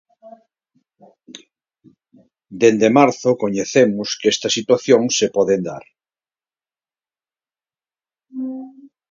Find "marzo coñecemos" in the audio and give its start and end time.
2.99-4.07